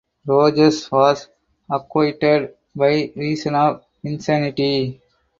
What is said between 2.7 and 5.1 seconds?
by reason of insanity.